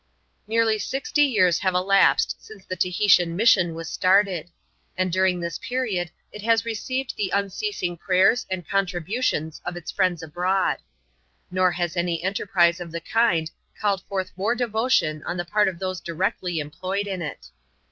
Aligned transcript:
Nearly 0.47 0.79
sixty 0.79 1.21
years 1.21 1.59
have 1.59 1.75
elapsed 1.75 2.43
since 2.43 2.65
the 2.65 2.75
Tahitian 2.75 3.35
mission 3.35 3.75
WHS 3.75 3.85
started; 3.85 4.49
and 4.97 5.13
during 5.13 5.39
this 5.39 5.59
period 5.59 6.09
it 6.31 6.41
has 6.41 6.65
received 6.65 7.15
the 7.15 7.31
un 7.31 7.51
ceasing 7.51 7.97
prayers 7.99 8.47
and 8.49 8.67
contributions 8.67 9.61
of 9.63 9.77
its 9.77 9.93
fnends 9.93 10.23
abroad. 10.23 10.77
Nor 11.51 11.73
has 11.73 11.95
any 11.95 12.23
enterprise 12.23 12.79
of 12.79 12.91
the 12.91 13.01
kind 13.01 13.51
called 13.79 14.01
forth 14.09 14.31
more 14.35 14.55
devotion 14.55 15.21
on 15.23 15.37
the 15.37 15.45
part 15.45 15.67
of 15.67 15.77
those 15.77 16.01
directly 16.01 16.57
employed 16.59 17.05
in 17.05 17.21
it. 17.21 17.51